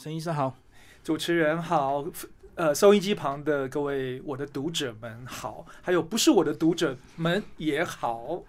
[0.00, 0.56] 陈医生好，
[1.04, 2.02] 主持人好，
[2.54, 8.42] 呃，收音机旁的各位我的读者们好，还有不是我的读者们也好。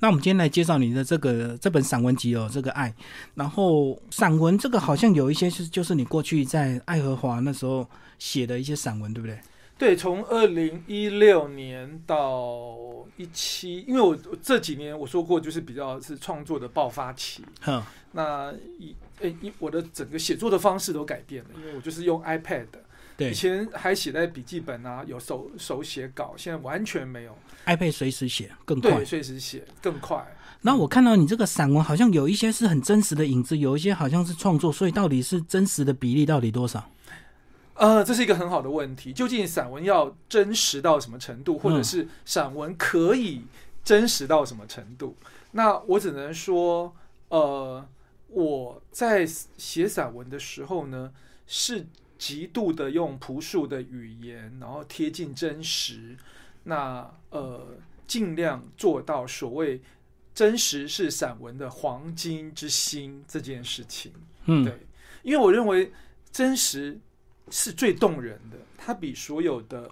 [0.00, 2.94] 那我们今天来介绍你的这个这本散文集哦，这个爱。
[3.34, 7.88] 然后散文这个好像有一些是就是你过去在爱荷华那时候
[8.18, 9.40] 写的一些散文，对不对？
[9.78, 12.76] 对，从二零一六年到
[13.16, 17.44] 一七，因为我这几年我说过，就是比较是创作的爆发期。
[17.60, 22.66] 哼，那一诶，一我的整个写作的方式都改变了，因为我就是用 iPad。
[23.14, 27.36] 对以前还写在笔记本啊，有手手写稿，现在完全没有。
[27.66, 29.04] ，iPad 随时写更快对，。
[29.04, 30.24] 随时写更快。
[30.62, 36.88] 然后我看到你这个散文好像有一些是很真实的影子，有一些好像是创作，所以到底是真实的比例到底多少？
[37.74, 39.12] 呃，这是一个很好的问题。
[39.12, 43.42] 究竟散文要真实到什么程度，或者嗯是散文可以
[43.82, 45.16] 真实到什么程度？
[45.52, 46.94] 那我只能说，
[47.28, 47.86] 呃，
[48.28, 51.12] 我在写散文的时候呢，
[51.46, 51.86] 是
[52.18, 56.16] 极度的用朴素的语言，然后贴近真实，
[56.64, 59.80] 那呃，尽量做到所谓
[60.34, 64.12] 真实是散文的黄金之心这件事情。
[64.44, 64.86] 嗯，对，
[65.22, 65.92] 因为我认为
[66.30, 66.98] 真实
[67.50, 69.90] 是最动人的，它比所有的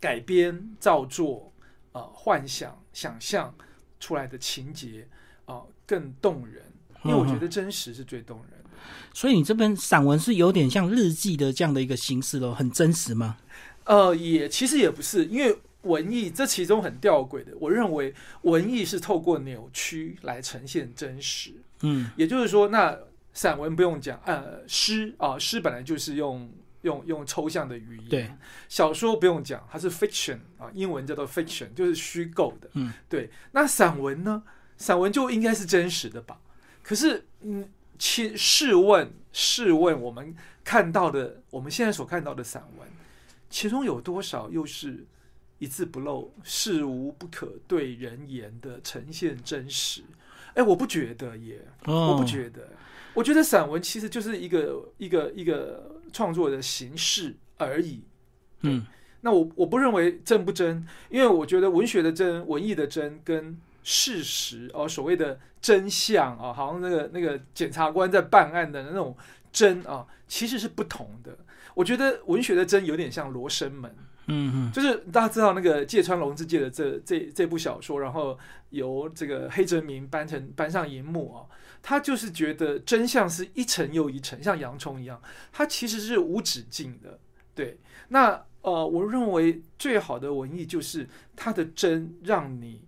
[0.00, 1.52] 改编、造作、
[1.92, 3.54] 呃幻想、想象
[4.00, 5.06] 出来的情节
[5.44, 6.62] 啊、更动人。
[7.04, 8.70] 因为我觉得真实是最动人的。
[9.14, 13.36] 所以你这本散文是有点像日记的这样的一个形式咯，很真实吗？
[13.84, 17.52] 呃，也其实也不是，因为文艺这其中很吊诡的。
[17.60, 21.52] 我认为文艺是透过扭曲来呈现真实。
[21.82, 22.98] 嗯也就是说，那
[23.38, 28.08] 散文不用讲，呃，诗啊，诗本来就是用用用抽象的语言。
[28.08, 28.32] 对，
[28.68, 32.68] 小说不用讲，它是 fiction 啊，英文叫做 fiction，就是虚构的。
[32.72, 33.30] 嗯，对。
[33.52, 34.42] 那散文呢？
[34.76, 36.40] 散文就应该是真实的吧？
[36.82, 42.88] 可是，嗯，其试问，试问，我们看到的，我们现在所看到的散文，
[43.48, 45.06] 其中有多少又是
[45.60, 50.02] 一字不漏、事无不可对人言的呈现真实？
[50.54, 51.64] 哎，我不觉得耶。
[51.84, 52.68] 哦，我不觉得，
[53.14, 58.02] 我觉得散文其实就是一个一个一个创作的形式而已。
[58.60, 58.86] 嗯
[59.20, 69.16] 那我我不认为真不真，因为我觉得文学的真、文艺的真跟事实哦，所谓的真相啊，好像那个那个检察官在办案的那种
[69.50, 71.36] 真啊，其实是不同的。
[71.74, 73.92] 我觉得文学的真有点像罗生门，
[74.30, 78.38] 嗯嗯就是大家知道那个芥川龙之介的这这这部小说，然后
[78.70, 81.46] 由这个黑泽明搬成搬上荧幕啊，
[81.82, 87.18] 他就是觉得真相是一层又一层，像洋葱一样，它其实是无止境的。
[87.54, 87.78] 对，
[88.08, 92.84] 那呃，我认为最好的文艺就是它的真让你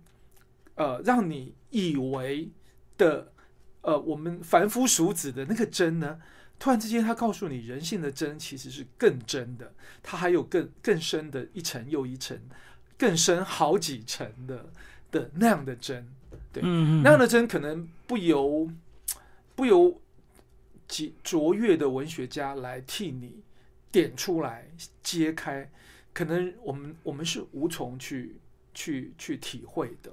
[0.75, 2.51] 呃让你以为
[2.97, 3.31] 的
[3.81, 6.19] 呃我们凡夫俗子的那个真呢。
[6.61, 9.73] 突然之间，他告诉你，人性的真其实是更真的，
[10.03, 12.39] 它还有更更深的一层又一层，
[12.99, 14.69] 更深好几层的
[15.09, 16.07] 的那样的真，
[16.53, 18.69] 对嗯嗯，那样的真可能不由
[19.55, 19.99] 不由
[20.87, 23.41] 几卓越的文学家来替你
[23.91, 24.69] 点出来
[25.01, 25.67] 揭开，
[26.13, 28.35] 可能我们我们是无从去
[28.75, 30.11] 去去体会的。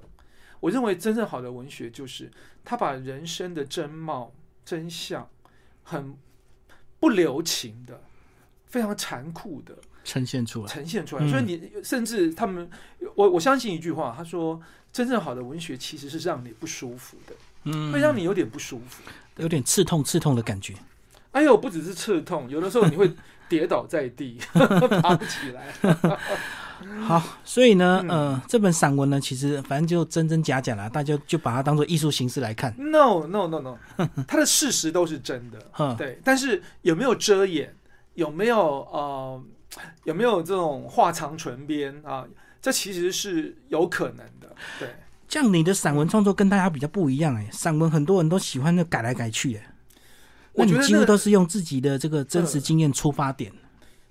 [0.59, 2.31] 我认为真正好的文学就是
[2.65, 4.33] 他把人生的真貌
[4.65, 5.29] 真相
[5.83, 6.17] 很
[6.99, 8.01] 不留情的、
[8.67, 9.73] 非常残酷的
[10.03, 10.67] 呈现出来。
[10.67, 11.23] 呈现出来。
[11.25, 12.69] 嗯所以你甚至他们，
[13.15, 14.61] 我我相信一句话，他说，
[14.91, 17.33] 真正好的文学其实是让你不舒服的，
[17.65, 19.03] 嗯，会让你有点不舒服。
[19.37, 20.73] 有点刺痛刺痛的感觉。
[21.31, 23.11] 哎呦，不只是刺痛，有的时候你会
[23.47, 24.37] 跌倒在地，
[25.01, 25.73] 爬不起来。
[27.05, 32.73] 好，所以呢，嗯呃，这本散文呢，其实反正就真真假假啦，大家就把它当做艺术形式来看。
[32.77, 33.77] No no no no，
[34.27, 36.19] 它的事实都是真的， 哼，对。
[36.23, 37.73] 但是有没有遮掩？
[38.15, 38.59] 有没有
[38.91, 39.41] 呃？
[40.03, 42.25] 有没有这种画长唇边啊？
[42.59, 44.89] 这其实是有可能的，对。
[45.27, 49.71] 这样你的散文创作跟大家比较不一样哎，散文很多人都喜欢的改来改去哎，
[50.55, 53.53] 那你我觉得那几乎都是用自己的这个真实经验出发点。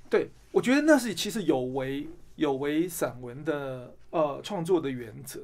[0.09, 2.07] 对，我觉得那是其实有违
[2.39, 5.41] 有违散文的呃创作的原则，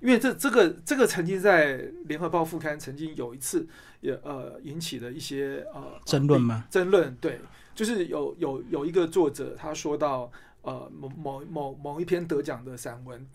[0.00, 3.68] 因为这这个这个曾经在联合报副刊曾经有一次
[4.00, 6.64] 也呃引起了一些呃争论吗？
[6.70, 7.38] 争论对，
[7.74, 13.28] 就是有有有一个作者他说到呃某某某某一篇得奖的散文，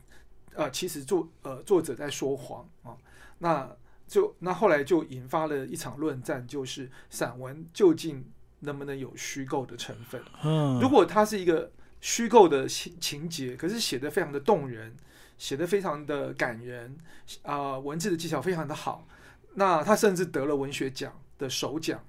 [0.56, 2.98] 呃其实作呃作者在说谎啊，
[3.38, 3.70] 那
[4.08, 8.26] 就那后来就引发了一场论战，就是散文究竟
[8.62, 10.20] 能不能有虚构的成分？
[10.44, 11.72] 嗯，如果它是一个
[12.04, 14.94] 虚构的情情节，可是写的非常的动人，
[15.38, 16.98] 写的非常的感人，
[17.44, 19.08] 啊、文字的技巧非常的好，
[19.54, 22.04] 那他甚至得了文学奖的首奖。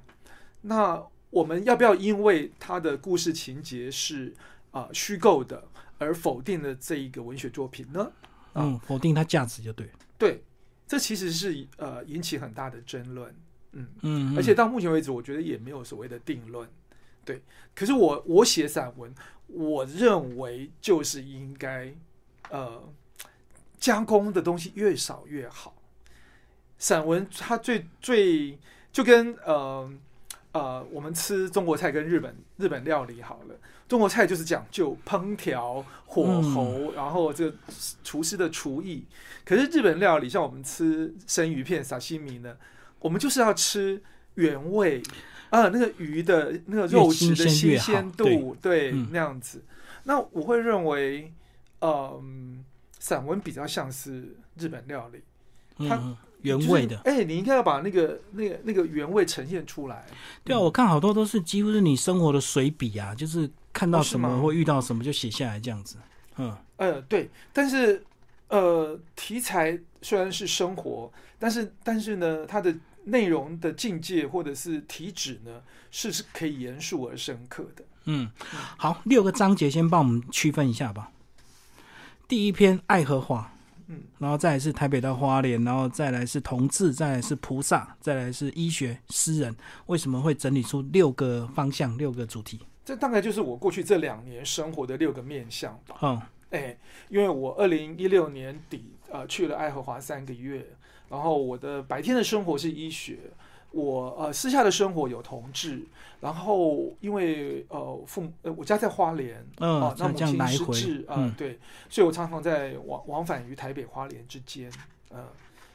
[0.62, 1.00] 那
[1.31, 4.35] 我们要不要因为他的故事情节是
[4.73, 5.62] 啊、虚构的，
[5.99, 8.11] 而否定了这一个文学作品呢？
[8.55, 9.88] 嗯，否定它价值就对。
[10.19, 10.43] 对，
[10.88, 13.32] 这其实是呃引起很大的争论。
[13.70, 16.69] 嗯，嗯，而且到目前为止，我觉得也没有所谓的定论。
[17.25, 17.41] 对，
[17.75, 19.11] 可是我我写散文，
[19.55, 21.95] 我认为就是应该
[22.51, 22.83] 呃
[23.79, 25.75] 加工的东西越少越好。
[26.79, 28.59] 散文它最最
[28.93, 29.91] 就跟呃
[30.53, 33.55] 呃我们吃中国菜跟日本日本料理好了，
[33.89, 37.56] 中国菜就是讲究烹调、火候，然后这个
[38.03, 39.05] 厨师的厨艺。
[39.45, 42.56] 可是日本料理，像我们吃生鱼片、沙西米呢，
[42.99, 44.03] 我们就是要吃
[44.35, 45.03] 原味
[45.55, 49.62] 啊，那个鱼的那个肉质的新鲜度，对，嗯那样子。
[50.03, 51.33] 那我会认为，
[51.81, 52.65] 嗯，
[52.99, 56.99] 散文比较像是日本料理，它嗯原味的。
[57.05, 60.05] 哎、你应该要把那个那个那个原味呈现出来。
[60.43, 65.99] 对啊，我看好多都是几乎是你生活的随笔啊，就是看到什么或遇到什么就写下来这样子。
[66.37, 68.03] 嗯呃，对，但是
[68.49, 72.75] 呃，题材虽然是生活，但是但是呢，它的
[73.05, 77.85] 内容的境界或者是体旨呢，是是可以严肃而深刻的。
[78.05, 78.31] 嗯，
[78.77, 81.11] 好，六个章节先帮我们区分一下吧。
[82.29, 83.53] 第一篇爱荷华，
[83.87, 89.55] 嗯，然后再来是台北到花莲，然后再来是同志，再来是菩萨，再来是医学诗人。
[89.87, 92.61] 为什么会整理出六个方向、六个主题？
[92.85, 95.97] 这大概就是我过去这两年生活的六个面向吧。
[96.03, 96.21] 嗯
[96.51, 96.77] 哎，
[97.09, 100.65] 因为我二零一六年底呃去了爱荷华三个月，
[101.09, 103.19] 然后我的白天的生活是医学，
[103.71, 105.83] 我呃私下的生活有同志，
[106.21, 111.59] 然后因为呃父母呃我家在花莲，嗯，哦，那母亲失智，啊、嗯对，
[111.89, 114.73] 所以我常常在往往返于台北、花莲之间，
[115.11, 115.25] 嗯、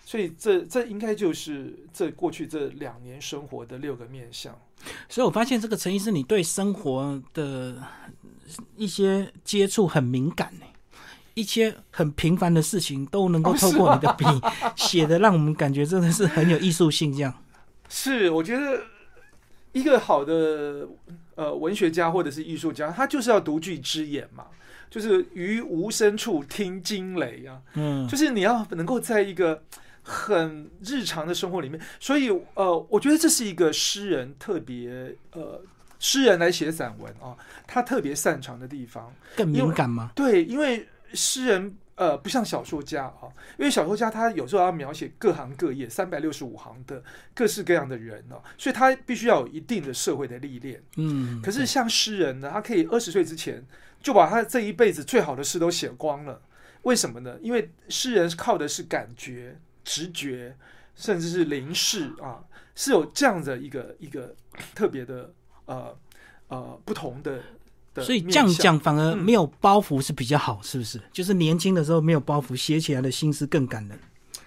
[0.03, 4.57] 所以这这应该就是这过去这两年生活的六个面向。
[5.09, 7.83] 所以我发现这个陈医师，你对生活的
[8.77, 10.65] 一些接触很敏感呢，
[11.39, 14.25] 一些很平凡的事情都能够哦透过你的笔
[14.75, 17.11] 写的，让我们感觉真的是很有艺术性。
[17.13, 17.33] 这样，
[17.87, 18.81] 是，我觉得
[19.71, 20.87] 一个好的
[21.35, 24.45] 呃文学家或者是艺术家，他就是要独具之眼嘛，
[24.89, 29.63] 就是于无声处听惊雷啊，嗯，就是你要能够在一个
[30.03, 35.61] 很日常的生活里面，所以呃，我觉得这是一个诗人特别呃，
[35.99, 37.37] 诗人来写散文啊，
[37.67, 39.13] 他特别擅长的地方。
[39.35, 40.11] 更敏感吗？
[40.15, 43.27] 对，因为诗人呃不像小说家啊，
[43.57, 47.03] 因为小说家他有时候要描写各行各业三百六十五行的
[47.33, 50.81] 各式各样的人哦、所以他必须要有一定的社会的历练。
[50.97, 53.65] 嗯，可是像诗人呢，他可以二十岁之前
[54.01, 56.41] 就把他这一辈子最好的诗都写光了。
[56.83, 57.37] 为什么呢？
[57.41, 60.55] 因为诗人靠的是感觉、直觉，
[60.95, 62.41] 甚至是灵视啊，
[62.73, 64.33] 是有这样的一个一个
[64.73, 65.33] 特别的
[65.65, 65.97] 呃
[66.47, 67.41] 呃不同的的
[67.95, 71.01] 所以这样讲反而嗯没有包袱是比较好，是不是？
[71.11, 73.99] 就是年轻的时候没有包袱，写起来的心思更感人。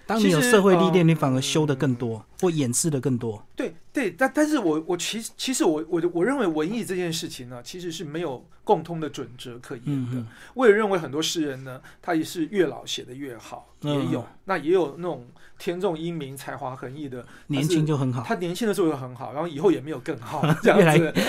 [0.05, 3.41] 当你有社会历练，嗯你反而修的更多，或掩饰的更多。
[3.55, 10.25] 对对，但但是我我其实其实我我的我认为文艺这件事情呢，其实是没有共通的准则可言的。
[10.53, 15.25] 我也认为很多诗人呢，他也是越老写的越好，嗯也有那也有那种
[15.57, 21.21] 天纵英明、才华横溢的，年轻就很好，他年轻的时候就很好，然后以后也没有更好，这越来样子。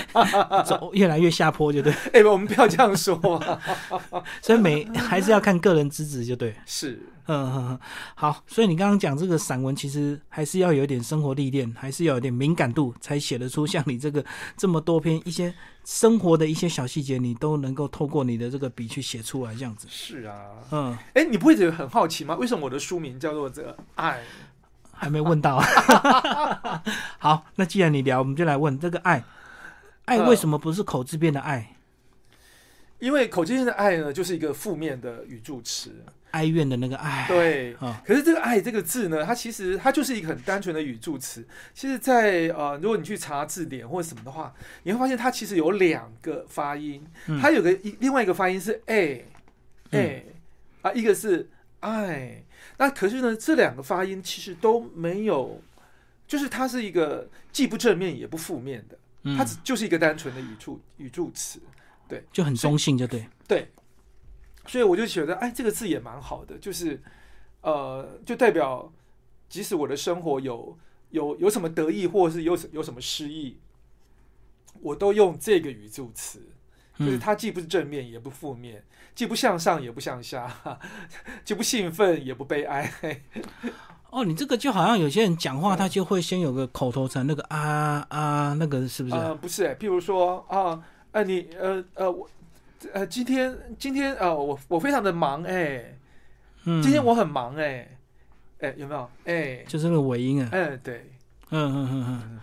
[0.66, 1.92] 走越来越下坡，就对。
[2.12, 3.60] 哎、我们不要这样说啊。
[4.42, 6.54] 所以每还是要看个人资质，就对。
[6.64, 6.92] 是，
[7.26, 7.78] 嗯，嗯嗯
[8.14, 14.24] 好，所以你刚刚讲这个散文，其实还是要有点生活历练，还是要有点敏感度，才写得出像你这个
[14.56, 19.86] 这么多篇一些生活的一些小细节，你都能够透过你的这个笔去写出来，这样子。
[19.90, 20.34] 是啊。
[20.72, 22.34] 嗯，哎、你不会觉得很好奇吗？
[22.36, 24.20] 为什么我的书名叫做这个爱？
[24.92, 25.60] 还没问到。
[27.18, 29.22] 好，那既然你聊，我们就来问这个爱，
[30.06, 31.76] 爱为什么不是口字边的爱，
[33.00, 36.04] 因为口字边的爱呢，就是一个负面的语助词。
[36.34, 37.24] 哀怨的那个爱？
[37.28, 41.46] 对，啊，可是这个“爱”这个字呢，它其实它就是一个很单纯的语助词。
[41.72, 49.24] 其实在，呃，如果你去查字典或者什么的话，你会发现它其实有两个发音，嗯它有个一另外一个发音是 a
[49.92, 50.22] 嗯
[50.82, 51.48] 啊，一个是
[51.80, 52.42] 爱。
[52.78, 55.62] 那可是呢，这两个发音其实都没有，
[56.26, 61.60] 就是它是一个既不正面也不负面的，嗯它只就是一个单纯的语助语助词。
[62.08, 63.24] 对就很中性，就对。
[63.48, 63.66] 对，
[64.66, 67.00] 所以我就觉得，哎，这个字也蛮好的，就是
[67.60, 68.92] 呃，就代表
[69.48, 70.76] 即使我的生活有
[71.10, 73.58] 有有什么得意，或者是有有什么失意，
[74.80, 76.40] 我都用这个语助词，
[76.98, 80.80] 就是嗯，它既不是正面，也不负面，既不向上，也不向下，
[81.44, 82.90] 既不兴奋，也不悲哀。
[84.10, 89.14] 哦，你这个就好像有些人讲话，他就会先有个口头禅，那个啊啊，那个是不是？
[89.16, 90.80] 呃，不是、欸，譬如说啊，
[91.10, 92.28] 呃，你呃呃我
[92.92, 95.96] 呃今天今天呃我我非常的忙哎、
[96.64, 97.88] 嗯，今天我很忙哎、
[98.60, 100.48] 哎、有没有哎就是那个尾音啊。
[100.52, 101.10] 哎、对，
[101.50, 102.40] 嗯嗯嗯嗯。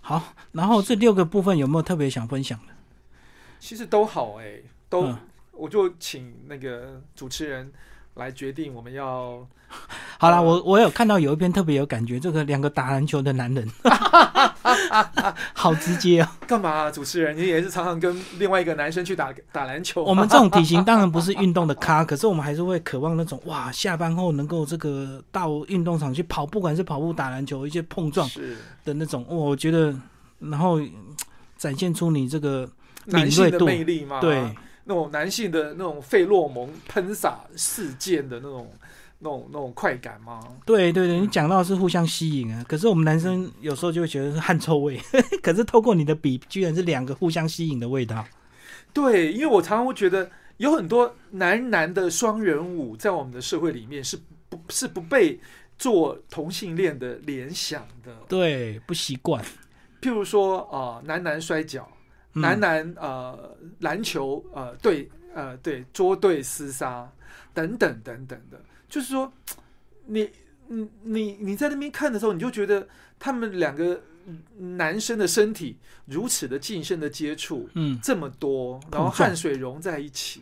[0.00, 2.72] 好，然后这六个部分有没有特别想分享的？
[3.58, 5.18] 其实都好哎、都、嗯
[5.52, 7.72] 我就请那个主持人
[8.14, 9.48] 来决定我们要
[10.18, 13.70] 好啦，呃我我有看到有一篇特别有感觉，这个两个打篮球的男人，
[15.52, 16.28] 好直接哦。
[16.46, 28.56] 干嘛、主持人，你也是常常跟另外一个男生去打打篮球，我们这种体型当然不是运动的咖，可是我们还是会渴望那种哇，下班后能够这个到运动场去跑，不管是跑步、打篮球，一些碰撞是。
[28.84, 29.94] 的那种，我觉得，
[30.38, 30.90] 然后嗯
[31.58, 32.68] 展现出你这个
[33.06, 34.54] 男性的敏锐度魅力嘛，对，
[34.84, 38.70] 那种男性的那种费洛蒙喷洒事件的那种、
[39.18, 40.40] 那种、那种快感吗？
[40.64, 45.00] 对对对，你讲到是互相吸引啊，可是我们男生有时候就会觉得是汗臭味，
[45.42, 48.24] 可是透过你的笔，居然是两个互相吸引的味道。
[48.92, 54.18] 对，因为我常常会觉得有很多男男的双人舞在我们的社会里面是
[54.48, 55.38] 不是不被
[55.78, 59.44] 做同性恋的联想的，对，不习惯。
[60.00, 61.86] 譬如说啊、呃男男摔跤，
[62.34, 67.10] 嗯男男呃篮球呃对呃对捉对厮杀
[67.52, 68.58] 等等等等的，
[68.96, 69.30] 就是说
[70.08, 70.30] 你
[70.68, 72.88] 你你你在那边看的时候，你就觉得
[73.18, 74.00] 他们两个
[74.56, 75.76] 男生的身体
[76.06, 80.40] 如此的近身的接触嗯，这么多，然后汗水融在一起，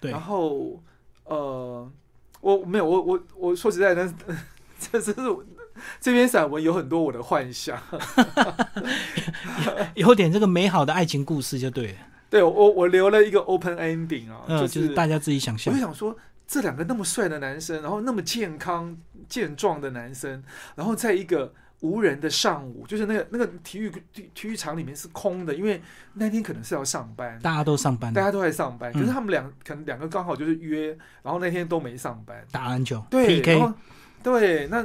[0.00, 0.82] 对然后
[1.24, 1.92] 呃
[2.40, 4.10] 我没有我我我说实在的，
[4.80, 5.44] 这这是我
[6.00, 7.78] 这篇散文有很多我的幻想。
[9.94, 11.98] 有点这个美好的爱情故事就对了。
[12.30, 15.84] 对我我留了一个 open ending 啊，嗯，就就是大家自己想象我就。
[15.84, 16.16] 想说，
[16.50, 20.42] 这两个那么帅的男生，然后那么健康健壮的男生，
[20.74, 25.80] 然后在一个无人的上午，就是那个那个体育体体育场里面是空的，因为
[26.14, 30.88] 那天可能是要上班，大家都上班大家都在上班，可嗯是他们两可能两个刚好就是约，
[31.22, 33.74] 然后那天都没上班，打篮球对，PK，然后
[34.20, 34.84] 对，那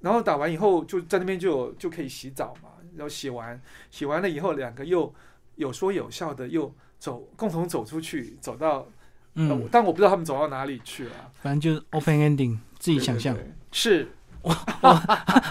[0.00, 5.14] 然后打完以后就在那边就有就可以洗澡嘛，然后洗完洗完了以后，两个又
[5.56, 8.86] 有说有笑的又走共同走出去，走到，呃
[9.34, 11.12] 嗯，但我不知道他们走到哪里去了，
[11.42, 13.34] 反正就是 open ending，自己想象。
[13.34, 14.08] 对对是。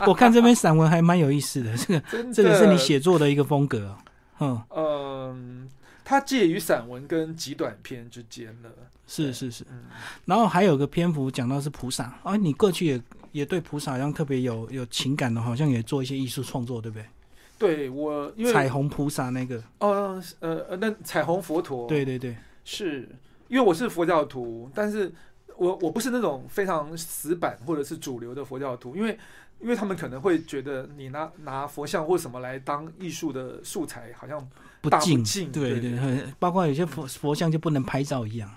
[0.05, 3.95] 我 看这篇散文还蛮有意思的，这个，这个是你写作的一个风格。
[4.37, 4.61] 哦。
[4.69, 5.69] 嗯，嗯，
[6.03, 8.69] 它介于散文跟极短篇之间了，
[9.07, 9.65] 是是是。
[9.71, 9.85] 嗯，
[10.25, 12.13] 然后还有个篇幅讲到是菩萨。
[12.23, 17.05] 啊，你过去也也对菩萨好像特别有有情感的，好像也做一些艺术创作，对不对？
[17.57, 21.87] 对我因为彩虹菩萨那个，哦呃呃，那彩虹佛陀。
[21.87, 22.35] 对对对，
[22.65, 23.07] 是
[23.51, 25.11] 因为我是佛教徒，但是
[25.57, 29.19] 我我不是那种非常死板或者是主流的佛教徒，因为
[29.59, 34.39] 因为他们可能会觉得你拿拿佛像或什么来当艺术的素材，好像
[34.89, 38.49] 大不不敬，对对，包括有些佛佛像就不能拍照一样。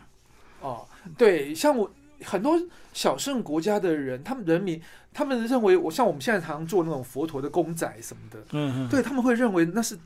[0.60, 0.86] 哦，
[1.18, 1.90] 对，像我
[2.22, 2.56] 很多
[2.92, 4.80] 小圣国家的人，他们人民
[5.12, 9.98] 他们认为我像我们现在常做那种佛陀的公仔什么的，嗯嗯，对他们会认为那是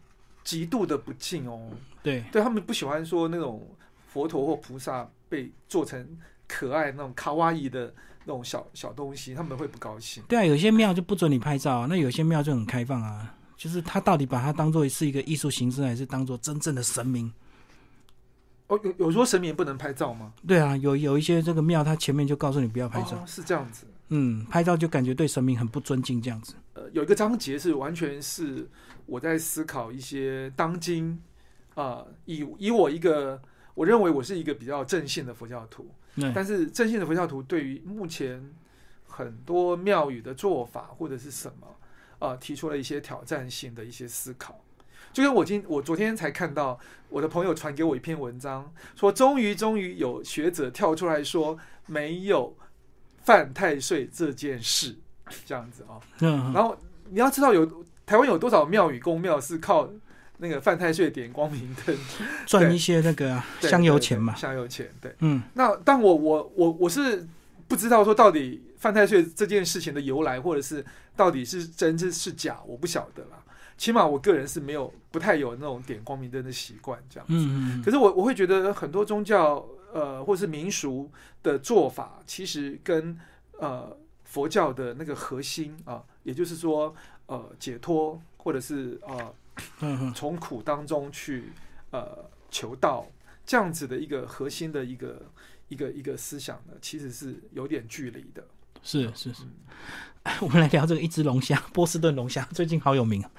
[0.43, 1.69] 极度的不敬哦，
[2.03, 3.69] 对，对他们不喜欢说那种
[4.09, 10.23] 佛陀或菩萨被做成可爱那种卡哇伊的那种小小东西，他们会不高兴。
[10.27, 17.33] 对啊，有些庙就不准你拍照啊，那有些庙就很开放啊，就是他到底把它当做是一个艺术形式，还是当做真正的神明？
[18.69, 20.33] 哦，有有说神明不能拍照吗？
[20.47, 23.87] 对啊，有有一些这个庙，它前面就告诉你不要拍照，哦，是这样子。
[24.09, 26.55] 嗯，拍照就感觉对神明很不尊敬这样子。
[26.73, 28.67] 呃，有一个章节是完全是
[29.05, 31.21] 我在思考一些当今
[31.75, 33.41] 啊、以以我一个
[33.79, 38.45] 我认为我是一个比较正信的佛教徒，对，但是正信的佛教徒对于目前
[39.07, 41.77] 很多庙宇的做法或者是什么，
[42.19, 44.61] 呃，提出了一些挑战性的一些思考。
[45.13, 46.77] 就跟我今我昨天才看到
[47.09, 51.57] 我的朋友传给我一篇文章，说终于终于有学者跳出来说
[51.87, 52.53] 没有
[53.23, 54.97] 犯太岁这件事，
[55.47, 56.77] 这样子啊、嗯，然后
[57.11, 57.65] 你要知道有
[58.05, 59.89] 台湾有多少庙宇公庙是靠
[60.39, 61.97] 那个犯太岁点光明灯
[62.47, 65.15] 赚一些那个香油对钱嘛，香油钱对。
[65.21, 67.27] 嗯那但我我我我是
[67.67, 70.85] 不知道说到底犯太岁这件事情的由来，或者是
[71.17, 73.39] 到底是真是是假，我不晓得啦。
[73.77, 77.27] 起码我个人是没有不太有那种点光明灯的习惯，这样。
[77.29, 81.11] 嗯嗯可是我我会觉得很多宗教呃或是民俗
[81.43, 83.17] 的做法，其实跟
[83.59, 86.95] 呃佛教的那个核心啊、也就是说
[87.27, 89.33] 呃解脱或者是呃
[90.15, 91.53] 从苦当中去
[91.91, 93.07] 呃求道
[93.47, 95.23] 这样子的一个核心的一个
[95.69, 98.45] 一个一个思想呢，其实是有点距离的。
[98.83, 99.43] 是是是。
[100.41, 103.31] 我们来聊这个一只龙虾，波士顿龙虾最近好有名啊。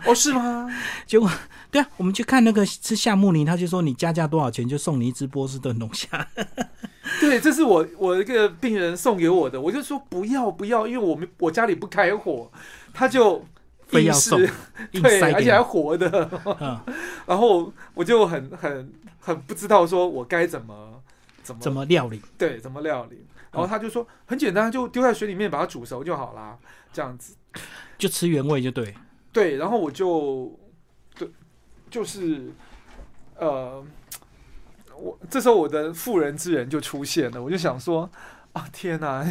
[0.06, 0.66] 哦，是吗？
[1.06, 1.30] 结果
[1.70, 6.26] 对啊，我们去看那个吃夏目尼，他就说你加价多少钱就送你一只波士顿龙虾。
[7.20, 12.50] 对，这是我我一个病人送给我的，我就说不要不要，因为我们我家里不开火，
[12.94, 13.44] 他就
[13.88, 14.38] 非要送，
[14.92, 16.30] 对，而且还活的。
[16.60, 16.80] 嗯，
[17.26, 21.02] 然后我就很很很不知道说我该怎么
[21.42, 23.26] 怎么怎么料理，对，怎么料理。
[23.50, 26.56] 然后他就说很简单，就丢在水里面把它煮熟就好啦，
[26.92, 27.34] 这样子
[27.96, 28.94] 就吃原味就对。
[29.32, 30.52] 对，然后我就
[31.18, 31.28] 对，
[31.90, 32.52] 就是
[33.36, 33.82] 呃，
[34.96, 38.08] 我这时候我的妇人之仁就出现了，我就想说
[38.52, 39.26] 啊，天哪，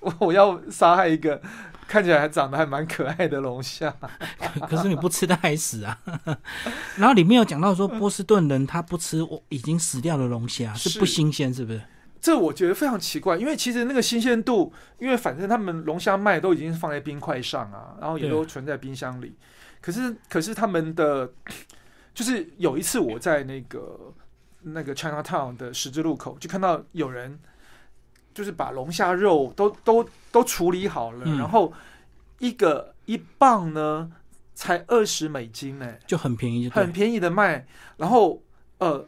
[0.00, 1.40] 我 我要杀害一个
[1.86, 3.94] 看起来还长得还蛮可爱的龙虾，
[4.68, 5.98] 可是你不吃它还死啊。
[6.96, 11.82] 然后里面有讲到说波士顿人他不吃已经死掉的龙虾是不新鲜，是不是？
[12.20, 19.36] 这我觉得非常奇怪，因为其实那个新鲜度，因为反正他们龙虾卖都已经放在冰块上啊，然后也都存在冰箱里。
[19.80, 21.32] 可是，可是他们的，
[22.14, 24.14] 就是有一次我在那个
[24.60, 27.36] 那个 China Town 的十字路口，就看到有人
[28.34, 31.72] 就是把龙虾肉都都都处理好了，然后
[32.38, 34.10] 一个一磅呢
[34.54, 37.66] 才二十美金呢，就很便宜，很便宜的卖。
[37.96, 38.42] 然后
[38.78, 39.06] 呃。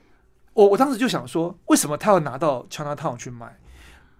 [0.54, 3.58] 我我当时就想说，为什么他要拿到 China Town 去卖？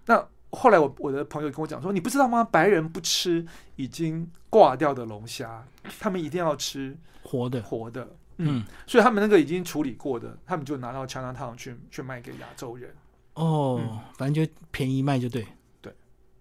[0.07, 2.43] 那后来我我的朋友跟我讲说，你不知道吗？
[2.43, 3.47] 白人不吃
[3.77, 5.65] 已经挂掉的龙虾，
[6.01, 8.09] 他们一定要吃活的，活的。
[8.39, 12.93] 嗯，所以他们那个已经处理过的，他们就拿到 China Town 去去卖给亚洲人。
[13.35, 15.47] 哦，反正就便宜卖就对。
[15.81, 15.95] 对，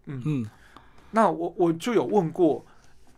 [0.06, 0.46] 嗯嗯。
[1.12, 2.66] 那我我就有问过，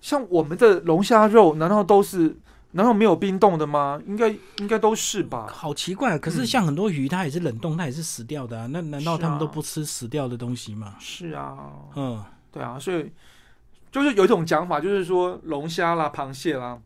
[0.01, 2.38] 像我们的龙虾肉，难道都是？
[2.72, 4.01] 难道没有冰冻的吗？
[4.05, 4.27] 应该
[4.58, 5.48] 应该都是吧。
[5.50, 8.67] 好奇怪，可是像很多鱼，它也是冷冻，它也是死掉的啊。
[8.70, 10.94] 那难道他们都不吃死掉的东西吗？
[11.00, 11.58] 是啊，
[11.96, 13.10] 嗯，对啊，所以
[13.94, 16.77] 就是有一种讲法，就是说龙虾啦、螃蟹啦，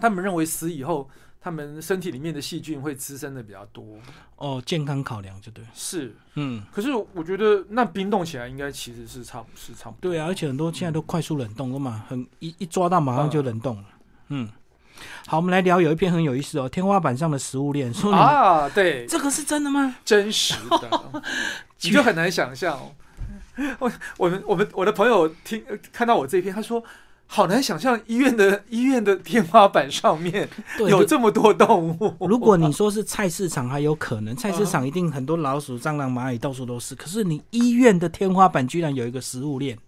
[0.00, 1.10] 他们认为死以后，
[1.42, 3.84] 他们身体里面的细菌会滋生的比较多。
[4.36, 5.64] 哦，健康考量就对。
[5.74, 6.62] 是，嗯。
[6.72, 10.10] 可是我觉得那冰冻起来应该其实是差不是差不多。
[10.10, 13.84] 对啊，而且很多现在都快速冷冻了嘛，很一一抓到马上就冷冻了。
[14.28, 14.48] 嗯。
[15.26, 17.92] 好，我们来聊有一篇很有意思哦，天花板上的食物链。
[17.92, 19.96] 说啊，对，这个是真的吗？
[20.04, 21.22] 真实的，
[21.82, 22.78] 你就很难想象。
[23.80, 26.82] 我、我们、我们、我的朋友听看到我这篇，他说
[27.34, 30.46] 好难想象医院的医院的天花板上面
[30.78, 32.14] 有这么多动物。
[32.28, 36.94] 如果你说是菜市场，还有可能，菜市场一定很多老鼠、蟑螂、蚂蚁到处都是。
[36.94, 39.78] 可是你医院的天花板居然有一个食物链，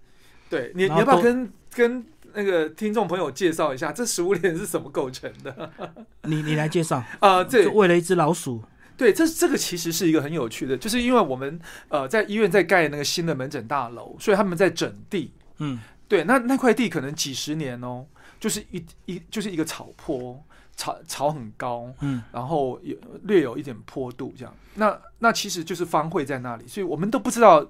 [0.48, 2.04] 对你，你要不要跟跟？
[2.36, 5.70] 那个听众朋友介绍一下，这食物链是怎么构成的？
[6.22, 7.44] 你你来介绍 啊！
[7.44, 8.60] 这为了一只老鼠，
[8.96, 15.30] 对，这这个其实是一个很有趣的，就是因为我们呃在医院在盖那个新的门诊大楼，所以他们在整地。
[15.58, 18.04] 嗯，对，那那块地可能几十年哦，
[18.38, 20.42] 就是一一就是一个草坡，
[20.76, 24.54] 草草很高，嗯，然后有略有一点坡度这样。
[24.74, 27.66] 那那其实就是方会在那里，所以我们都不知道。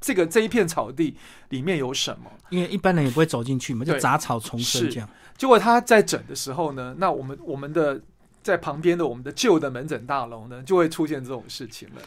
[0.00, 1.16] 这个这一片草地
[1.48, 2.30] 里面有什么？
[2.50, 5.08] 因为一般人也不会走进去嘛，就杂草丛生这样。
[5.36, 8.00] 结果他在整的时候呢，那我们我们的
[8.40, 12.02] 在旁边的我们的旧的门诊大楼呢，就会出现这种事情了。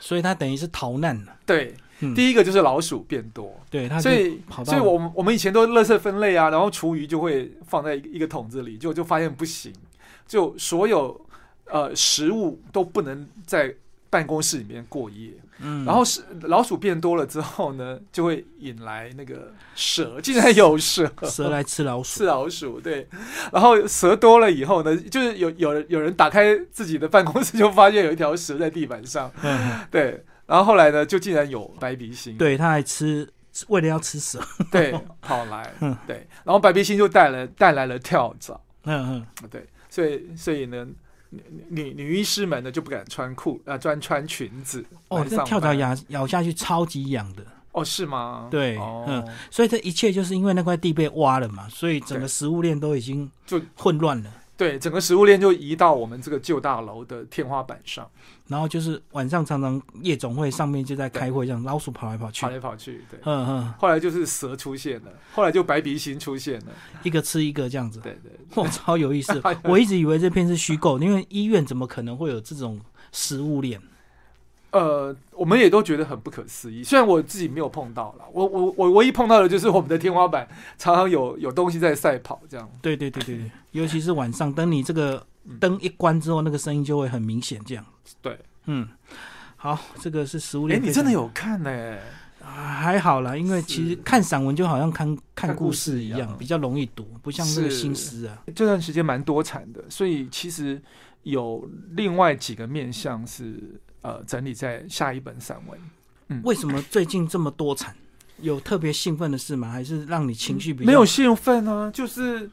[0.00, 1.36] 所以他等于是逃难了。
[1.46, 1.72] 对，
[2.14, 3.58] 第一个就是老鼠变多。
[3.70, 9.72] 对，它所以所以我们我们以前都垃圾分类啊，然后厨余就会放在一个桶子里，就就发现不行，
[10.26, 11.18] 就所有
[11.66, 13.74] 呃食物都不能在
[14.10, 15.30] 办公室里面过夜。
[15.58, 23.08] 嗯，然后是老鼠变多了之后呢，就会引来那个蛇，竟然有蛇，蛇来吃老鼠，吃老鼠，对。
[23.50, 29.32] 然后蛇多了以后呢，就是有有人有人打开自己的办公室，就发现有一条蛇在地板上，
[29.90, 30.22] 对。
[30.46, 33.28] 然后后来呢，就竟然有白鼻星，对，他还吃，
[33.68, 35.72] 为了要吃蛇， 对，跑来，
[36.06, 36.26] 对。
[36.44, 40.86] 然后白鼻星就带了 带来了跳蚤，嗯嗯，对，所以所以呢。
[41.68, 44.82] 女女医师们呢就不敢穿裤啊，专穿裙子。
[45.08, 47.42] 哦，这跳蚤咬咬下去超级痒的。
[47.72, 48.46] 哦，是吗？
[48.48, 54.30] 对，嗯，所以这一切就是因为那块地被挖了嘛，所以整个食物链都已经就混乱了。
[54.56, 58.08] 对，整个食物链就移到我们这个旧大楼的天花板上，
[58.46, 63.74] 然后就是晚上常常夜总会上面就在开会，这样老鼠跑来跑去，跑来跑去，对，嗯嗯。
[63.78, 66.66] 后来就是蛇出现了，后来就白鼻星出现了，
[67.02, 69.42] 一个吃一个这样子，对对，哇，超有意思。
[69.64, 72.80] 我一直以为这片是虚构，因为医院怎么可能会有这种
[73.12, 73.80] 食物链？
[74.76, 76.84] 呃，我们也都觉得很不可思议。
[76.84, 80.46] 虽然我自己没有碰到了，我我我唯一碰到的就是我们的天花板
[80.78, 82.68] 常常有有东西在赛跑，这样。
[82.80, 85.26] 对对对对对，尤其是晚上，等你这个
[85.58, 87.84] 灯一关之后，那个声音就会很明显，这样。
[88.22, 88.88] 对，嗯，
[89.56, 90.80] 好，这个是食物链。
[90.80, 91.98] 哎，你真的有看呢？
[92.48, 98.38] 还好啦，因为其实看散文就好像看看故事一样比较容易读，不像这个是新诗啊。
[98.54, 100.80] 这段时间蛮多产的，所以其实
[101.24, 103.58] 有另外几个面向是
[104.06, 105.78] 呃整理在下一本散文。
[106.28, 107.96] 嗯为什么最近这么多产？
[108.38, 109.70] 有特别兴奋的事吗？
[109.70, 112.50] 还是让你情绪比较没有兴奋啊，就是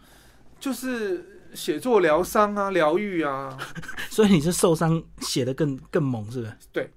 [0.60, 3.58] 就是写作疗伤啊，疗愈啊。
[4.10, 6.54] 所以你是受伤写的更更猛，是不是？
[6.72, 6.90] 对，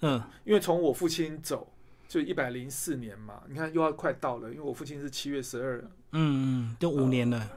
[0.00, 1.72] 嗯，因为从我父亲走
[2.08, 5.78] 就一百零四年嘛，你看又要快到了，因为我父亲是七月十二，
[6.12, 7.48] 嗯嗯，就五年了，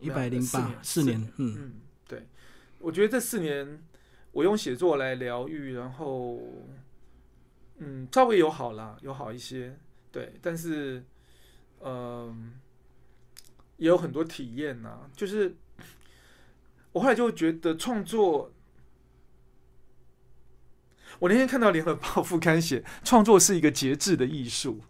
[0.00, 1.72] 一百零八四年四年，嗯嗯，
[2.06, 2.28] 对，
[2.78, 3.82] 我觉得这四年
[4.32, 6.40] 我用写作来疗愈，然后
[7.78, 9.76] 嗯，稍微有好啦，有好一些，
[10.12, 11.04] 对，但是
[11.82, 12.52] 嗯、
[13.76, 15.56] 也有很多体验呐、就是
[16.92, 18.52] 我后来就觉得创作。
[21.18, 24.80] 我那天看到《联合报》副刊写，创作是一个节制的艺术，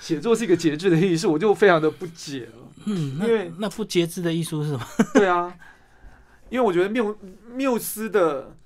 [0.00, 2.72] 写作是一个节制的艺术，我就非常的不解了。
[2.86, 4.86] 嗯，因为那那不节制的艺术是什么？
[5.12, 5.54] 对啊，
[6.48, 7.14] 因为我觉得缪
[7.52, 8.56] 缪斯的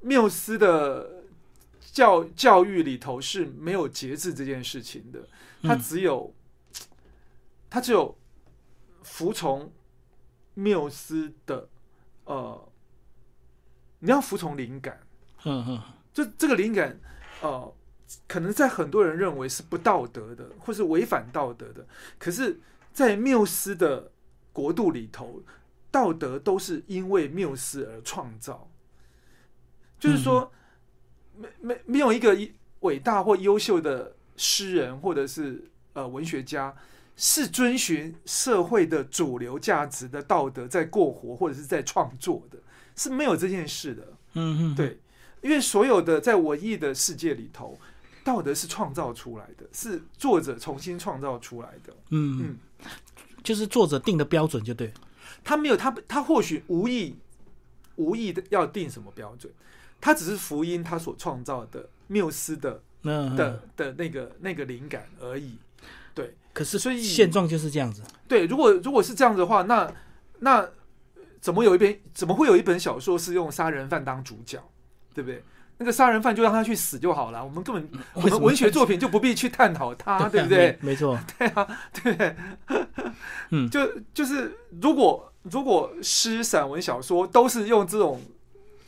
[0.00, 1.24] 缪斯的
[1.80, 5.28] 教教育里头是没有节制这件事情的，
[5.62, 6.34] 他嗯只有、
[7.68, 8.16] 他只有
[9.02, 9.72] 服从
[10.54, 11.68] 缪斯的
[12.24, 12.72] 呃，
[13.98, 15.00] 你要服从灵感，
[15.44, 15.82] 嗯嗯
[16.12, 16.98] 就这个灵感
[17.42, 17.74] 呃。
[18.26, 21.86] 可能在很多人认为是不道德的，或是违反道德的，
[22.18, 22.58] 可是，
[22.92, 24.10] 在缪斯的
[24.52, 25.40] 国度里头，
[25.92, 28.68] 道德都是因为缪斯而创造。
[30.00, 30.50] 就是说，
[31.36, 32.36] 没没没有一个
[32.80, 36.74] 伟大或优秀的诗人或者是呃文学家
[37.14, 42.58] 是遵循社会的主流价值的道德在过活或者是在创作的，
[42.96, 44.02] 是没有这件事的。
[44.32, 44.98] 嗯嗯，对，
[45.42, 47.78] 因为所有的在文艺的世界里头，
[48.24, 51.94] 道德是创造出来的，是作者重新创造出来的。
[52.10, 52.88] 嗯嗯嗯，
[53.42, 54.92] 就是作者定的标准就对。
[55.44, 57.16] 他没有他他或许无意
[57.96, 59.52] 无意的要定什么标准，
[60.00, 65.56] 他只是福音他所创造的缪斯的那的的那个那个灵感而已。
[66.14, 68.02] 对可是所以现状就是这样子。
[68.26, 69.92] 对，如果如果是这样子的话，那
[70.40, 70.68] 那
[71.40, 74.62] 怎么有一本怎么会有一本小说是用杀人犯当主角，
[75.14, 75.42] 对不对？
[75.78, 80.76] 那个杀人犯就让他去死就好了，我们根本 我们文学作品就不必去探讨他，对不对？
[80.82, 81.18] 没没错。
[81.38, 82.36] 对啊，对不对？
[83.50, 88.20] 嗯就就是如果如果诗、散文、小说都是用这种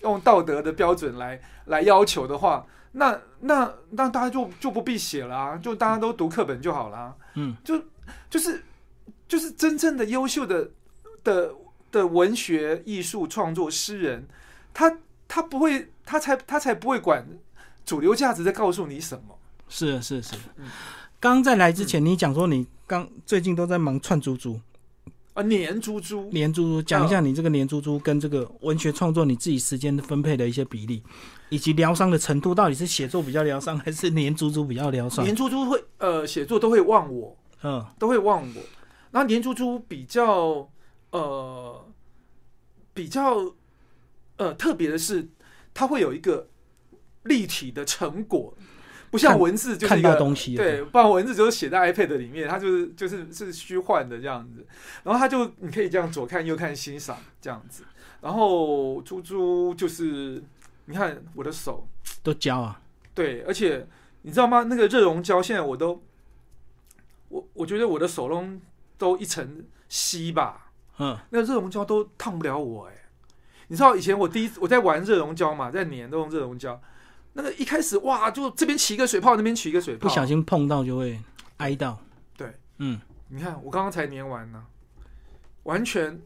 [0.03, 7.17] 用道德的标准来来要求的话，那那那大家就就不必写了啊，就大家都读课本就好了。
[7.35, 7.83] 嗯，就
[8.29, 8.63] 就是
[9.27, 10.71] 就是真正的优秀的
[11.25, 11.53] 的
[11.91, 14.27] 的文学艺术创作诗人，
[14.75, 17.27] 他他不会，他才他才不会管
[17.85, 19.39] 主流价值在告诉你什么。
[19.69, 20.35] 是是是。
[21.19, 24.61] 刚在来之前，你讲说你刚最近都在忙串珠珠、
[25.35, 31.03] 啊，黏猪猪，年猪猪，讲一下你这个年猪猪跟这个文学创作你自己时间的分配的一些比例，
[31.49, 35.25] 以及疗伤的程度，到底是写作比较疗伤，还是年猪猪比较疗伤？
[35.25, 38.63] 黏猪猪会呃写作都会忘我，嗯都会忘我。
[39.11, 40.69] 然后黏猪猪比较
[41.13, 41.87] 呃
[42.93, 43.55] 比较
[44.37, 45.27] 呃特别的是，
[45.73, 46.47] 它会有一个
[47.23, 48.55] 立体的成果，
[49.13, 54.67] 不像文字就是看一个到东西对，不然文字就是写在 iPad 里面，它就是就是是虚幻的这样子。
[55.05, 57.85] 然后它就你可以这样左看右看欣赏这样子。
[58.23, 60.43] 然后猪猪就是
[60.87, 61.87] 你看我的手，
[62.23, 62.81] 都焦啊，
[63.13, 63.87] 对，而且
[64.23, 64.63] 你知道吗？
[64.63, 66.03] 那个热熔胶现在我都，
[67.29, 68.61] 我我觉得我的手中
[68.97, 72.93] 都一层稀吧，嗯那个热熔胶都烫不了我哎、
[73.69, 76.81] 你知道以前我第一次我在玩热熔胶嘛，在粘都用热熔胶，
[77.35, 81.19] 那个一开始哇，就这边起一个水泡，那边起一个水泡，不小心碰到就会
[81.59, 81.99] 挨到。
[82.37, 84.65] 对，嗯，你看我刚刚才粘完呢，
[85.65, 86.21] 完全。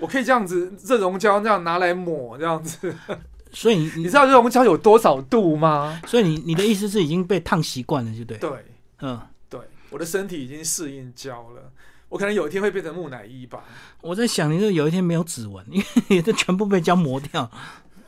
[0.00, 2.92] 我可以这样子热熔胶这样拿来抹这样子，
[3.52, 6.02] 所以你 你你知道热熔胶有多少度吗？
[6.04, 8.36] 所以你你的意思是已经被烫习惯了，就对。
[8.38, 8.50] 对，
[8.98, 11.72] 嗯，对，我的身体已经适应胶了，
[12.08, 13.62] 我可能有一天会变成木乃伊吧。
[14.00, 17.48] 我在想，你这有一天没有指纹，因为 你这全部被胶磨掉。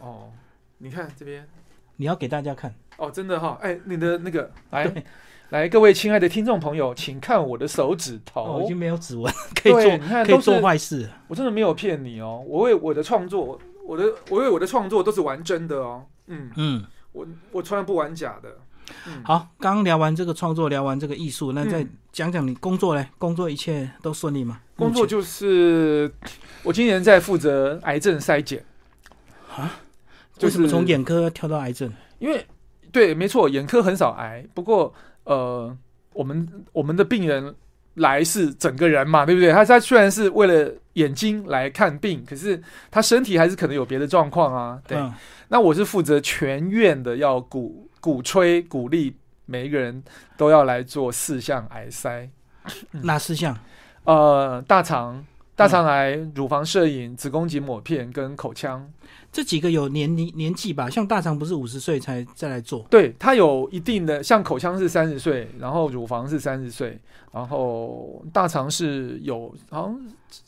[0.00, 0.32] 哦，
[0.78, 1.48] 你看这边，
[1.96, 5.04] 你要给大家看，哦，真的哈、哎，你的那个 来对。
[5.50, 11.08] 来，各位亲爱的听众朋友，请看我的手指头，哦，已经没有指纹，可以做可以做坏事。
[11.28, 18.48] 我真的没有骗你哦，我为我的创作，我的我为我的创作都是玩真的哦，嗯，嗯，我我从来不玩假的，
[19.06, 21.90] 嗯，好，刚刚聊完这个创作，聊完这个艺术，那再嗯。
[22.10, 23.06] 讲讲你工作嘞？
[23.18, 24.58] 工作一切都顺利吗？
[24.74, 26.10] 工作就是
[26.62, 28.64] 我今年在负责癌症筛检，
[29.54, 29.70] 啊，
[30.38, 31.90] 就是从眼科跳到癌症？
[32.18, 32.44] 因为
[32.92, 34.92] 对，没错，眼科很少癌，不过
[35.24, 35.76] 呃，
[36.12, 37.54] 我们我们的病人
[37.94, 39.52] 来是整个人嘛，对不对？
[39.52, 44.80] 他他虽然是为了眼睛来看病，可是他身体还是可能有别的状况啊。
[44.86, 45.12] 对，嗯
[45.48, 50.02] 那我是负责全院的，要鼓鼓吹鼓励每一个人
[50.36, 52.28] 都要来做四项癌筛，
[52.90, 53.56] 哪四项？
[54.04, 55.24] 呃，大肠。
[55.56, 58.86] 大肠癌、乳房摄影、子宫颈抹片跟口腔，
[59.32, 60.90] 这几个有年龄年纪吧？
[60.90, 66.98] 像大肠不是五十岁才再来做，对它有一定的，像口腔是三十岁，然后乳房是三十岁，
[67.32, 70.00] 然后大肠是有好像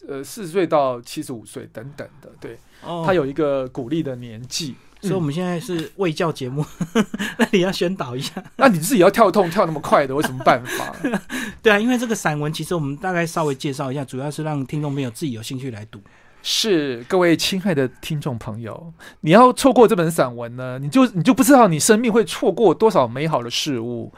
[0.07, 4.75] 呃四十岁到七十五岁等等的，对，哦它有一个鼓励的年纪。
[5.01, 6.65] 所以我们现在是卫教节目，
[7.39, 8.43] 那你要宣导一下。
[8.57, 10.95] 那你自己要跳痛跳那么快的，有什么办法？
[11.63, 16.01] 对啊，因为这个散文其实我们大概稍微介绍一下，主要是让听众朋友自己有兴趣来读。
[16.43, 24.13] 是各位亲爱的听众朋友，你要错过这本散文呢，你就你就不知道你生命会错过多少美好的事物。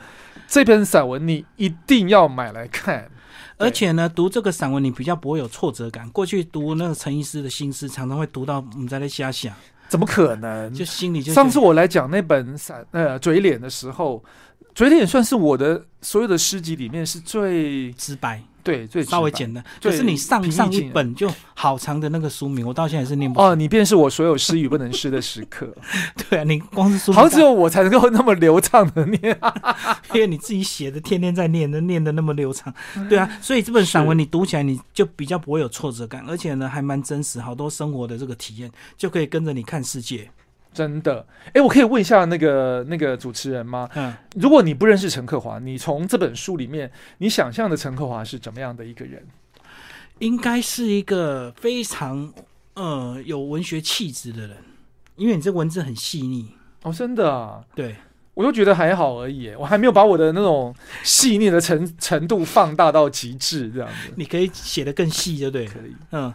[0.47, 3.11] 这篇散文你一定要买来看。
[3.57, 6.09] 而且呢，读这个散文你比较不会有挫折感。
[6.11, 9.55] 过去读那个陈医师的心思，常常会读到我们在那瞎想，
[9.91, 10.73] 怎么可能？
[10.73, 14.25] 就心里就上次我来讲那本散呃嘴脸的时候，
[14.73, 19.63] 嘴脸算是我的所有的诗集里面是最直白，对最稍微简单。
[19.81, 25.73] 对可是你上上一本就好长的那个书名，我到现在是念不哦，你便是我所有诗与不能诗的时刻，
[26.29, 29.39] 对啊，你光是书名好像只有我才能够那么流畅的念。
[30.15, 32.73] 因为你自己写的，天天在念的，念的那么流畅，
[33.09, 40.31] 对啊，所以这本散文你读起来你就比较不会有挫折感，而且呢还蛮真实，好多生活的这个体验就可以跟着你看世界。
[40.73, 43.89] 真的，哎，我可以问一下那个那个主持人吗？
[43.95, 49.27] 嗯，如果你不认识陈克华，你从这本书里面，你想象的陈克华是怎么样的一个人？
[50.21, 52.33] 应该是一个非常
[52.75, 54.57] 呃有文学气质的人，
[55.17, 57.97] 因为你这文字很细腻，哦，真的啊，对，
[58.41, 60.75] 我就觉得还好而已，我还没有把我的那种
[61.05, 65.67] 细腻的程程度放大到极致，这样子你可以写的更细，对不对？
[65.67, 65.95] 可以。
[66.13, 66.35] 嗯，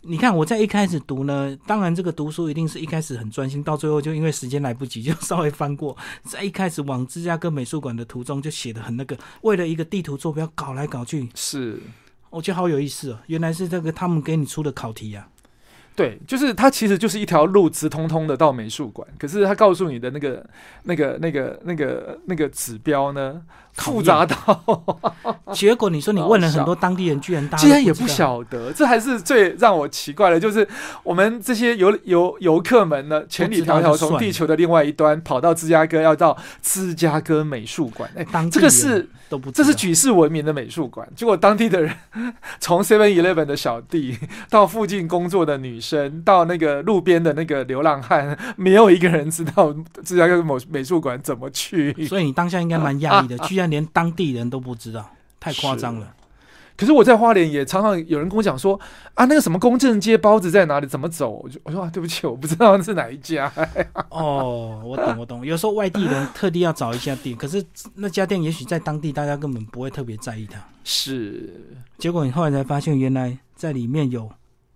[0.00, 5.96] 你看我在一开始读呢，当然这个读书一定是一开始很专心，到最后就因为时间来不及，就稍微翻过。
[6.24, 11.78] 在一开始往芝加哥美术馆的途中，就写的很那个，为了一个地图坐标搞来搞去，是，
[12.30, 13.18] 我觉得好有意思哦。
[13.28, 15.28] 原来是这个他们给你出的考题啊。
[15.96, 20.44] 对，就是它其实就是一条路直通通的到美术馆，可是它告诉你的那个、
[20.82, 23.40] 那个、那个、那个、那个指标呢，
[23.74, 24.34] 复杂到。
[25.52, 28.04] 结果你说你问了很多当地人，居然大家竟然也不。
[28.14, 30.66] 晓得，这还是最让我奇怪的，就是
[31.02, 41.92] 我们这些游游游客们呢，千里迢迢从地球的另外一端跑到芝加哥，要到芝加哥美术馆， 哎，当这个是都不，这是举世闻名的美术馆，结果当地的人
[42.60, 44.16] 从 Seven Eleven 的小弟
[44.48, 51.92] 到附近工作的女生，到那个路边的那个流浪汉，没有一个人知道芝加哥某美术馆怎么去。
[52.06, 56.14] 所以你当下应该蛮压抑的， 居然连当地人都不知道，太夸张了。
[56.76, 58.78] 可是我在花莲也常常有人跟我讲说
[59.14, 61.30] 啊，那个什么公正街包子在哪里，怎么走？
[61.30, 63.52] 我就我说啊，对不起，我不知道是哪一家。
[64.10, 65.46] 哦，我懂，我懂。
[65.46, 70.60] 有时候外地人特地要找一家店，可是那家店也许在当地大家根本不会特别在意它。
[70.82, 71.48] 是，
[71.96, 74.28] 结果你后来才发现，原来在里面有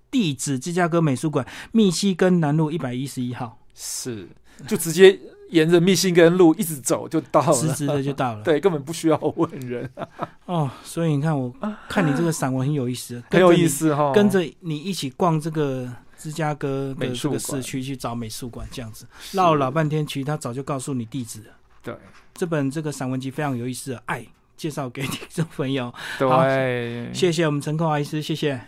[0.09, 4.29] 地址：芝加哥美术馆，密西根南路一百一十一号，是，
[4.69, 5.19] 就直接
[5.51, 8.43] 沿着密西根路一直走就到了，直直的就到了。
[8.43, 9.89] 对，根本不需要问人，
[10.47, 11.53] 哦，所以你看，我
[11.89, 14.13] 看你这个散文很有意思， 很有意思哈。
[14.13, 21.47] 跟着你一起逛这个芝加哥的美术这个市区去找美术馆，这样子绕了老半天，其实他早就告诉你地址了。
[21.83, 21.95] 对
[22.35, 24.21] 这本这个散文集非常有意思的《爱》，
[24.57, 25.93] 介绍给听众朋友。
[26.19, 28.61] 对，谢谢我们陈寇阿医师，谢谢。